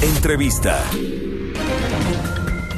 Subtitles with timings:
[0.00, 0.78] Entrevista.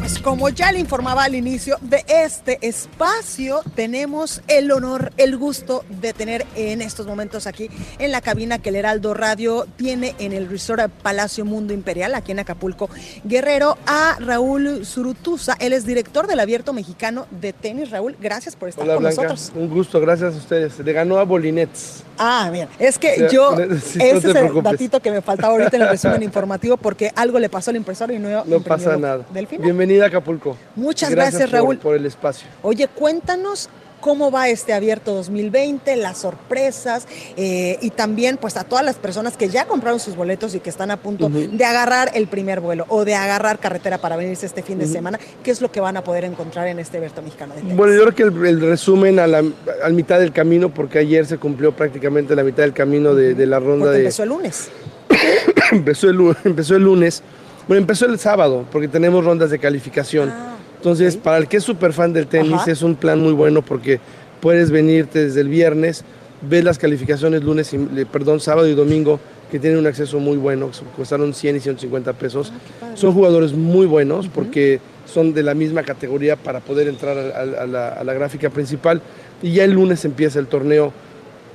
[0.01, 5.85] Pues como ya le informaba al inicio de este espacio, tenemos el honor, el gusto
[6.01, 7.69] de tener en estos momentos aquí
[7.99, 12.33] en la cabina que el Heraldo Radio tiene en el Resort Palacio Mundo Imperial, aquí
[12.33, 12.89] en Acapulco,
[13.25, 15.55] Guerrero, a Raúl Zurutuza.
[15.61, 17.91] Él es director del Abierto Mexicano de Tenis.
[17.91, 19.53] Raúl, gracias por estar Hola con Blanca, nosotros.
[19.55, 20.79] un gusto, gracias a ustedes.
[20.79, 22.05] Le ganó a Bolinets.
[22.17, 22.69] Ah, bien.
[22.79, 24.65] Es que yo, sí, ese es el preocupes.
[24.73, 28.11] datito que me faltaba ahorita en el resumen informativo porque algo le pasó al impresor
[28.13, 29.25] y no No pasa nada.
[29.33, 29.67] Del final.
[29.91, 30.57] Bienvenida a Acapulco.
[30.77, 31.79] Muchas gracias, por- Raúl.
[31.79, 32.47] Por, el espacio.
[32.63, 33.69] Oye, cuéntanos
[34.01, 39.37] cómo va este abierto 2020, las sorpresas eh, y también pues a todas las personas
[39.37, 42.87] que ya compraron sus boletos y que están a punto de agarrar el primer vuelo
[42.89, 45.97] o de agarrar carretera para venirse este fin de semana, ¿qué es lo que van
[45.97, 47.63] a poder encontrar en este abierto mexicano de?
[47.75, 49.43] Bueno, yo creo que el, el resumen a la
[49.83, 53.47] al mitad del camino, porque ayer se cumplió prácticamente la mitad del camino de, de
[53.47, 54.05] la ronda Porque de.
[54.05, 54.69] empezó el lunes.
[55.73, 57.23] empezó, el, lu- empezó el lunes.
[57.69, 60.31] Bueno, empezó el sábado, porque tenemos rondas de calificación.
[60.31, 62.71] Ah, Entonces, para el que es súper fan del tenis, Ajá.
[62.71, 64.01] es un plan muy bueno porque
[64.41, 66.05] puedes venirte desde el viernes,
[66.43, 69.21] ves las calificaciones lunes, y, perdón, sábado y domingo,
[69.51, 72.53] que tienen un acceso muy bueno, costaron 100 y 150 pesos.
[72.95, 77.63] son jugadores muy buenos porque son de la misma categoría para poder entrar a, a-
[77.65, 79.03] a la, a la gráfica principal.
[79.43, 80.93] Y ya el lunes empieza el torneo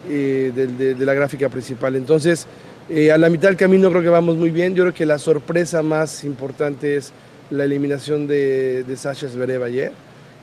[0.09, 1.95] eh, de, de la gráfica principal.
[1.95, 2.47] Entonces,
[2.89, 4.75] eh, a la mitad del camino creo que vamos muy bien.
[4.75, 7.11] Yo creo que la sorpresa más importante es
[7.50, 9.91] la eliminación de, de Sasha Zverev ayer,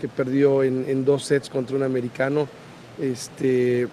[0.00, 2.48] que perdió en, en dos sets contra un americano.
[3.00, 3.88] Este,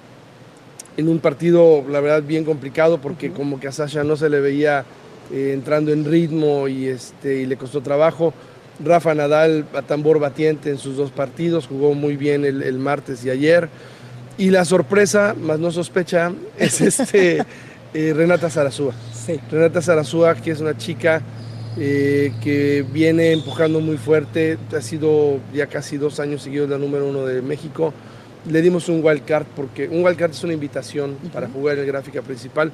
[0.97, 4.39] en un partido, la verdad, bien complicado, porque como que a Sasha no se le
[4.39, 4.83] veía
[5.31, 8.33] eh, entrando en ritmo y, este, y le costó trabajo.
[8.83, 13.23] Rafa Nadal a tambor batiente en sus dos partidos, jugó muy bien el, el martes
[13.23, 13.69] y ayer.
[14.37, 17.45] Y la sorpresa, más no sospecha, es este,
[17.93, 18.93] eh, Renata Zarazúa.
[19.13, 19.39] Sí.
[19.51, 21.21] Renata Zarazúa, que es una chica
[21.77, 27.07] eh, que viene empujando muy fuerte, ha sido ya casi dos años seguidos la número
[27.07, 27.93] uno de México.
[28.49, 31.81] Le dimos un wild card porque un wild card es una invitación para jugar en
[31.81, 32.71] el gráfica principal,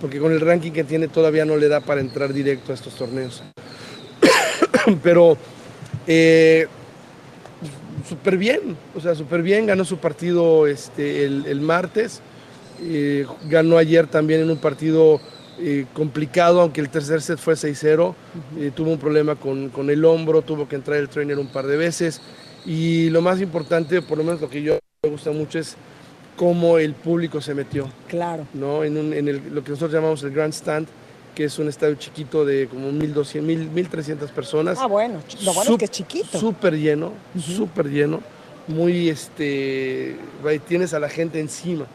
[0.00, 2.94] porque con el ranking que tiene todavía no le da para entrar directo a estos
[2.94, 3.42] torneos.
[5.02, 5.36] Pero
[6.06, 6.66] eh,
[8.08, 12.20] súper bien, o sea, súper bien, ganó su partido este, el, el martes,
[12.82, 15.20] eh, ganó ayer también en un partido
[15.58, 18.14] eh, complicado, aunque el tercer set fue 6-0,
[18.58, 21.66] eh, tuvo un problema con, con el hombro, tuvo que entrar el trainer un par
[21.66, 22.20] de veces,
[22.66, 25.76] y lo más importante, por lo menos lo que yo me gusta mucho es
[26.36, 27.88] cómo el público se metió.
[28.08, 28.46] Claro.
[28.54, 28.82] ¿no?
[28.84, 30.86] En, un- en el- lo que nosotros llamamos el Grand Stand,
[31.34, 34.78] que es un estadio chiquito de como 1.200, 1.000, 1.300 personas.
[34.80, 36.38] Ah, bueno, lo bueno es que es chiquito.
[36.38, 38.20] Súper lleno, súper lleno.
[38.68, 40.16] Muy, este,
[40.68, 41.86] tienes a la gente encima.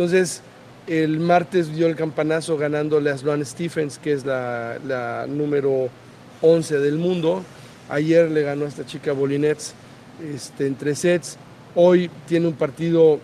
[0.00, 0.42] Entonces,
[0.86, 5.88] el martes dio el campanazo ganándole a Sloane Stephens, que es la, la número
[6.42, 7.42] 11 del mundo.
[7.88, 9.72] Ayer le ganó a esta chica Bolinets
[10.34, 11.38] este, en tres sets.
[11.74, 13.18] Hoy tiene un partido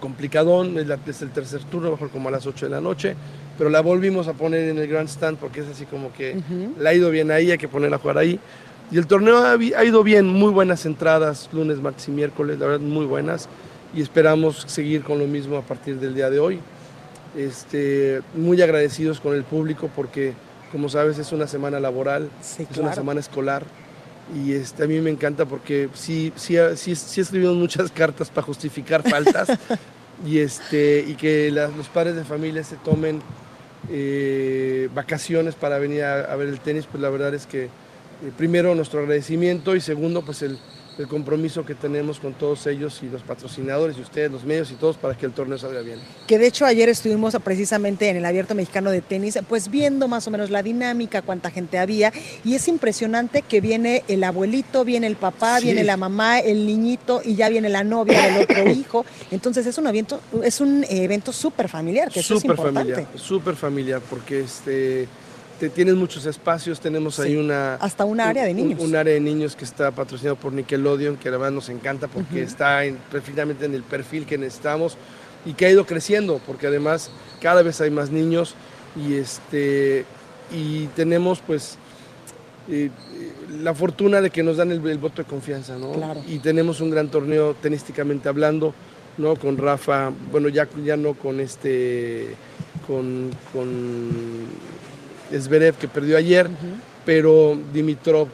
[0.00, 3.14] complicadón, es, la- es el tercer turno, mejor como a las 8 de la noche,
[3.56, 6.34] pero la volvimos a poner en el Grand Stand porque es así como que
[6.80, 8.40] la ha ido bien ahí, hay que ponerla a jugar ahí.
[8.90, 12.66] Y el torneo ha, ha ido bien, muy buenas entradas, lunes, martes y miércoles, la
[12.66, 13.48] verdad muy buenas,
[13.96, 16.60] y esperamos seguir con lo mismo a partir del día de hoy.
[17.36, 20.34] Este, muy agradecidos con el público porque,
[20.70, 22.94] como sabes, es una semana laboral, Sí, es una claro.
[22.94, 23.64] semana escolar.
[24.34, 28.46] Y este, a mí me encanta porque sí, sí, sí, sí escribimos muchas cartas para
[28.46, 29.48] justificar faltas
[30.26, 33.20] y, este, y que los padres de familia se tomen
[33.90, 37.68] eh, vacaciones para venir a, a ver el tenis, pues la verdad es que eh,
[38.36, 40.58] primero nuestro agradecimiento y segundo pues el,
[40.98, 44.74] el compromiso que tenemos con todos ellos y los patrocinadores y ustedes, los medios y
[44.74, 45.98] todos para que el torneo salga bien.
[46.26, 50.26] Que de hecho ayer estuvimos precisamente en el Abierto Mexicano de Tenis, pues viendo más
[50.26, 52.12] o menos la dinámica, cuánta gente había,
[52.44, 55.66] y es impresionante que viene el abuelito, viene el papá, Sí.
[55.66, 59.04] viene la mamá, el niñito y ya viene la novia del otro hijo.
[59.30, 64.40] Entonces es un evento, es un evento súper familiar, que súper familiar, súper familiar, porque
[64.40, 65.08] este,
[65.58, 67.74] te, tienes muchos espacios, tenemos ahí una...
[67.74, 68.80] hasta un área de niños.
[68.80, 72.84] Un, área de niños que está patrocinado por Nickelodeon, que verdad nos encanta porque está
[72.84, 74.96] en, perfectamente en el perfil que necesitamos
[75.44, 77.10] y que ha ido creciendo, porque además
[77.40, 78.54] cada vez hay más niños
[78.96, 80.04] y este
[80.52, 81.76] y tenemos pues
[82.68, 83.32] eh, eh,
[83.62, 85.92] la fortuna de que nos dan el, el voto de confianza, ¿no?
[85.92, 86.22] Claro.
[86.26, 88.74] Y tenemos un gran torneo tenísticamente hablando,
[89.18, 89.36] ¿no?
[89.36, 92.34] Con Rafa, bueno, ya, ya no con este,
[92.86, 94.10] con, con
[95.32, 96.48] Zverev que perdió ayer,
[97.04, 98.28] pero Dimitrov,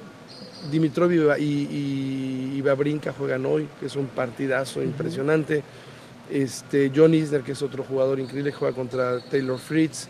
[0.71, 5.63] Dimitrov y, y, y Babrinka juegan hoy, que es un partidazo impresionante.
[6.31, 10.09] Este, John Isner, que es otro jugador increíble, juega contra Taylor Fritz.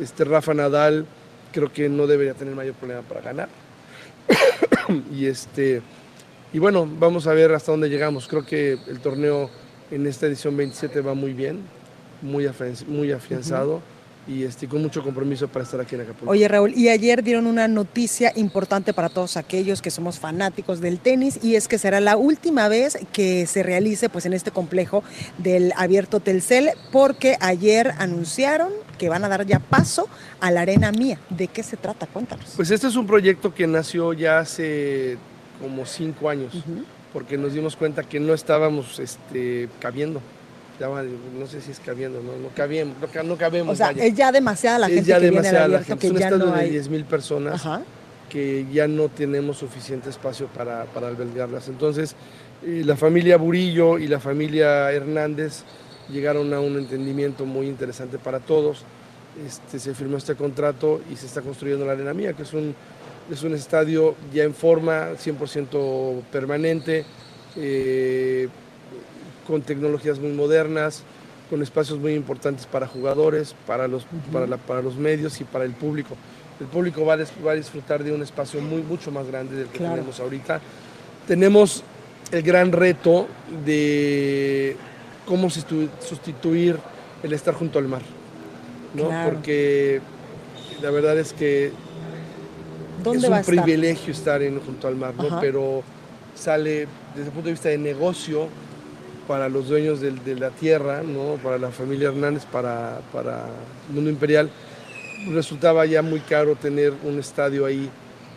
[0.00, 1.06] Este, Rafa Nadal,
[1.52, 3.48] creo que no debería tener mayor problema para ganar.
[5.12, 5.82] y este
[6.54, 8.28] y bueno, vamos a ver hasta dónde llegamos.
[8.28, 9.48] Creo que el torneo
[9.90, 11.62] en esta edición 27 va muy bien,
[12.20, 13.80] muy afianzado
[14.26, 16.30] y este, con mucho compromiso para estar aquí en Acapulco.
[16.30, 20.98] Oye Raúl, y ayer dieron una noticia importante para todos aquellos que somos fanáticos del
[21.00, 25.02] tenis y es que será la última vez que se realice pues en este complejo
[25.38, 30.08] del abierto Telcel porque ayer anunciaron que van a dar ya paso
[30.40, 31.18] a la arena mía.
[31.28, 32.06] ¿De qué se trata?
[32.06, 32.52] Cuéntanos.
[32.54, 35.18] Pues este es un proyecto que nació ya hace
[35.60, 36.52] como cinco años,
[37.12, 40.20] porque nos dimos cuenta que no estábamos este, cabiendo.
[40.80, 43.74] No sé si es cabiendo, no, no cabíamos, no, ca- no cabemos.
[43.74, 44.04] O sea, vaya.
[44.04, 46.06] es ya demasiada la Es gente ya que viene demasiada la abierto gente.
[46.06, 46.70] Es un estadio no de hay.
[46.70, 47.82] 10 mil personas Ajá.
[48.28, 51.68] que ya no tenemos suficiente espacio para, para albergarlas.
[51.68, 52.16] Entonces,
[52.64, 55.62] eh, la familia Burillo y la familia Hernández
[56.10, 58.84] llegaron a un entendimiento muy interesante para todos.
[59.46, 62.74] Este, se firmó este contrato y se está construyendo la Arena Mía, que es un,
[63.30, 67.04] es un estadio ya en forma, 100% permanente,
[67.56, 68.48] eh,
[69.46, 71.02] con tecnologías muy modernas,
[71.50, 75.64] con espacios muy importantes para jugadores, para los, para, la- para los medios y para
[75.64, 76.16] el público.
[76.60, 79.66] El público va a, va a disfrutar de un espacio muy, mucho más grande del
[79.66, 79.94] que Claro.
[79.96, 80.60] tenemos ahorita.
[81.26, 81.82] Tenemos
[82.30, 83.26] el gran reto
[83.64, 84.76] de
[85.26, 86.78] cómo sustitu- sustituir
[87.22, 88.02] el estar junto al mar,
[88.94, 89.08] ¿no?
[89.08, 89.30] Claro.
[89.30, 90.00] Porque
[90.80, 91.72] la verdad es que
[93.02, 95.40] ¿Dónde es un privilegio estar en, junto al mar, ¿no?
[95.40, 95.82] Pero
[96.34, 98.48] sale desde el punto de vista de negocio
[99.28, 101.36] para los dueños del- de, la tierra, ¿no?
[101.42, 103.46] Para la familia Hernández, para, para
[103.88, 104.50] el mundo imperial,
[105.30, 107.88] resultaba ya muy caro tener un estadio ahí,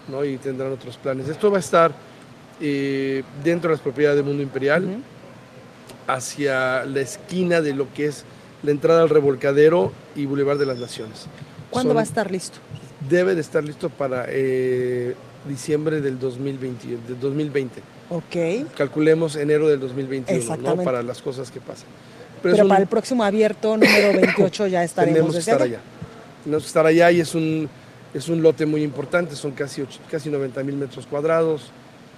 [0.08, 0.24] ¿no?
[0.24, 1.28] Y tendrán otros planes.
[1.30, 1.92] Esto va a estar
[2.62, 4.98] eh, dentro de las propiedades del mundo imperial,
[6.08, 8.24] hacia la esquina de lo que es
[8.64, 11.26] la entrada al revolcadero y Boulevard de las Naciones.
[11.70, 12.60] ¿Cuándo Son- va a estar listo?
[13.10, 15.16] debe de estar listo para eh,
[15.48, 17.82] diciembre del 2020, del 2020.
[18.10, 18.68] Ok.
[18.76, 20.84] Calculemos enero del 2021, ¿no?
[20.84, 21.88] Para las cosas que pasan.
[22.44, 25.78] Pero, un- para el próximo abierto número 28 ya estaremos tenemos que estar allá.
[25.78, 25.80] allá.
[26.44, 27.68] Tenemos que estar allá y es un,
[28.14, 31.72] es un lote muy importante, son casi, ocho- casi 90 mil metros cuadrados,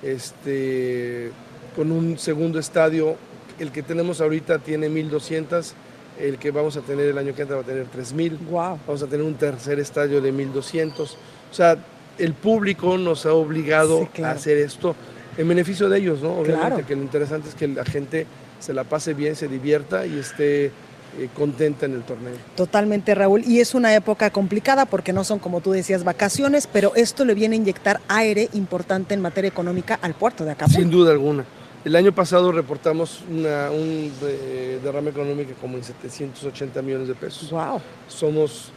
[0.03, 1.31] este,
[1.75, 3.15] con un segundo estadio,
[3.59, 5.73] el que tenemos ahorita tiene 1.200,
[6.19, 8.37] el que vamos a tener el año que entra va a tener 3.000.
[8.49, 8.79] Wow.
[8.87, 11.13] Vamos a tener un tercer estadio de 1200.
[11.13, 11.77] O sea,
[12.17, 14.33] el público nos ha obligado Sí, claro.
[14.33, 14.95] a hacer esto
[15.37, 16.31] en beneficio de ellos, ¿no?
[16.33, 16.85] Obviamente Claro.
[16.87, 18.25] que lo interesante es que la gente
[18.59, 20.71] se la pase bien, se divierta y esté
[21.17, 22.33] eh, contenta en el torneo.
[22.55, 23.41] Totalmente, Raúl.
[23.45, 27.33] Y es una época complicada porque no son, como tú decías, vacaciones, pero esto le
[27.33, 30.79] viene a inyectar aire importante en materia económica al puerto de Acapulco.
[30.81, 31.45] Sin duda alguna.
[31.85, 37.49] El año pasado reportamos una- un eh, derrame económico como en 780 millones de pesos.
[37.51, 37.79] Wow.
[38.09, 38.71] somos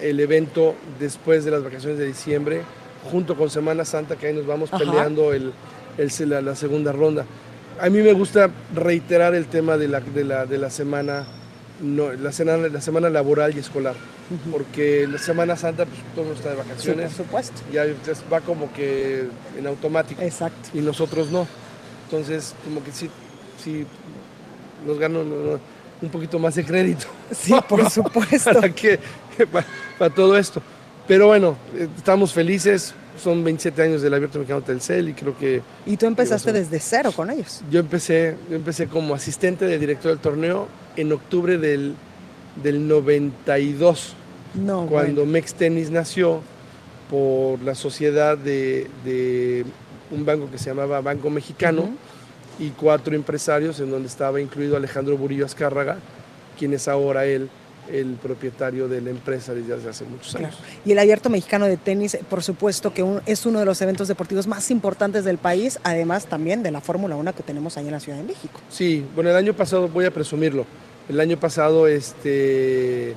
[0.00, 2.62] el evento después de las vacaciones de diciembre,
[3.12, 4.78] junto con Semana Santa, que ahí nos vamos Ajá.
[4.78, 5.52] peleando el,
[6.02, 7.24] el- la, la segunda ronda.
[7.80, 11.24] A mí me gusta reiterar el tema de la, de la, de la semana,
[11.82, 13.94] no, la, semana, la semana laboral y escolar,
[14.52, 17.62] porque la Semana Santa, pues todo mundo está de Sí, por vacaciones, supuesto.
[17.72, 17.84] ya
[18.32, 19.24] va como que
[19.58, 20.68] en automático Exacto.
[20.74, 21.46] y nosotros no.
[22.04, 23.08] Entonces, como que sí,
[23.62, 23.86] sí
[24.86, 25.60] nos ganó no, no,
[26.02, 27.06] un poquito más de crédito.
[27.30, 28.52] Sí, por supuesto.
[28.52, 28.98] para, que,
[29.52, 29.66] para,
[29.98, 30.60] para todo esto.
[31.08, 32.94] Pero bueno, eh, estamos felices.
[33.22, 37.12] Son 27 años del Abierto Mexicano Telcel y creo que Y tú empezaste desde cero
[37.14, 37.60] con ellos.
[37.70, 41.94] yo empecé, yo empecé como asistente de director del torneo en octubre del,
[42.62, 44.14] del 92,
[44.54, 45.32] No, cuando bueno.
[45.32, 46.40] Mex Tennis nació
[47.10, 49.64] por la sociedad de, de
[50.10, 51.94] un banco que se llamaba Banco Mexicano Ujú.
[52.58, 55.98] y cuatro empresarios, en donde estaba incluido Alejandro Burillo Azcárraga,
[56.58, 57.48] quien es ahora él
[57.92, 60.46] el propietario de la empresa desde hace muchos Claro.
[60.46, 60.58] años.
[60.84, 64.08] Y el Abierto Mexicano de Tenis, por supuesto que un- es uno de los eventos
[64.08, 67.92] deportivos más importantes del país, además también de la Fórmula 1 que tenemos ahí en
[67.92, 68.60] la Ciudad de México.
[68.68, 70.64] Sí, bueno, el año pasado, voy a presumirlo,
[71.08, 73.14] el año pasado este,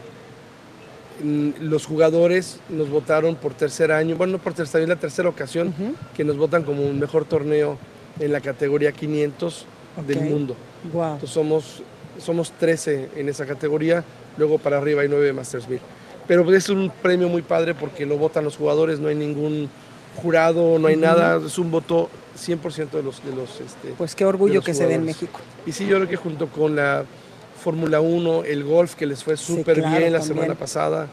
[1.24, 5.00] mm, los jugadores nos votaron por tercer año, bueno, no por tercer año, es la
[5.02, 5.74] tercera ocasión
[6.16, 7.78] que nos votan como un mejor torneo
[8.20, 9.66] en la categoría 500
[10.08, 10.56] del mundo.
[10.92, 11.04] Wow.
[11.14, 11.84] Entonces somos,
[12.20, 14.04] somos 13 en esa categoría,
[14.38, 15.80] luego para arriba hay 9 Masters 1000.
[16.28, 19.70] pero es un premio muy padre porque lo votan los jugadores, no hay ningún
[20.16, 23.24] jurado, no hay nada, es un voto 100% de los...
[23.24, 25.06] De los este, pues qué orgullo que se dé en.
[25.06, 25.40] México.
[25.66, 27.04] Y sí, yo creo que junto con la
[27.64, 30.38] Fórmula 1, el golf, que les fue Sí, súper claro, bien la también.
[30.40, 31.08] semana pasada,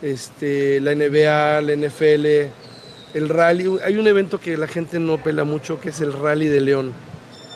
[0.00, 2.26] este, la NBA, la NFL,
[3.14, 3.78] el rally.
[3.84, 6.92] Hay un evento que la gente no pela mucho, que es el Rally de León,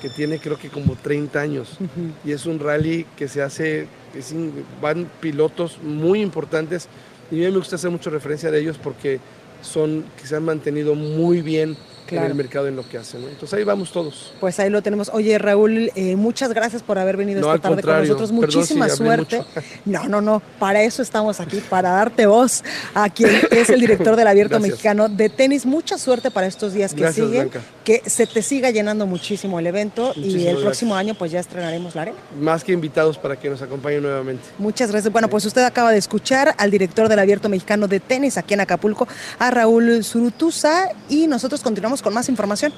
[0.06, 1.78] que tiene creo que como 30 años.
[2.24, 4.32] Y es un rally que se hace, es
[4.80, 6.86] van pilotos muy importantes.
[7.32, 9.18] Y a mí me gusta hacer mucha referencia de ellos porque
[9.62, 12.26] son que se han mantenido muy bien Claro.
[12.26, 13.20] en el mercado en lo que hacen.
[13.22, 13.28] ¿no?
[13.28, 14.32] Entonces ahí vamos todos.
[14.38, 15.10] Pues ahí lo tenemos.
[15.12, 18.28] Oye, Raúl, eh, muchas gracias por haber venido No, esta tarde con nosotros.
[18.28, 19.38] Si Muchísima suerte.
[19.38, 19.48] mucho.
[19.86, 20.40] No, no, no.
[20.60, 22.62] Para eso estamos aquí, para darte voz
[22.94, 24.70] a quien es el director del Abierto Gracias.
[24.70, 25.66] Mexicano de tenis.
[25.66, 27.48] Mucha suerte para estos días que Gracias, siguen.
[27.50, 27.66] Blanca.
[27.86, 31.94] Que se te siga llenando muchísimo el evento y el próximo año pues ya estrenaremos
[31.94, 32.18] la arena.
[32.40, 34.42] Más que invitados para que nos acompañen nuevamente.
[34.58, 35.12] Muchas gracias.
[35.12, 38.60] Bueno, pues usted acaba de escuchar al director del Abierto Mexicano de Tenis aquí en
[38.60, 39.06] Acapulco,
[39.38, 42.72] a Raúl Zurutuza, y nosotros continuamos con más información.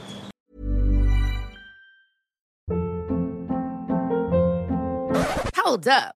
[5.65, 6.18] Hold up.